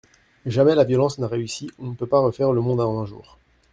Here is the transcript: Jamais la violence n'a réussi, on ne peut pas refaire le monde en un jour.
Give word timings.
Jamais 0.47 0.73
la 0.73 0.83
violence 0.83 1.19
n'a 1.19 1.27
réussi, 1.27 1.69
on 1.77 1.85
ne 1.91 1.93
peut 1.93 2.07
pas 2.07 2.17
refaire 2.17 2.53
le 2.53 2.61
monde 2.61 2.81
en 2.81 2.99
un 2.99 3.05
jour. 3.05 3.37